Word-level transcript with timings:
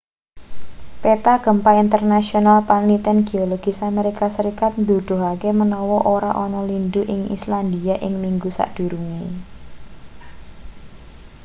peta 1.01 1.35
gempa 1.45 1.71
internasional 1.85 2.59
panliten 2.69 3.17
geologis 3.29 3.77
amerika 3.89 4.25
serikat 4.35 4.71
nuduhake 4.87 5.49
manawa 5.59 5.97
ora 6.15 6.31
ana 6.45 6.59
lindhu 6.69 7.01
ing 7.13 7.21
islandia 7.37 7.95
ing 8.05 8.13
minggu 8.23 8.49
sadurunge 8.57 9.23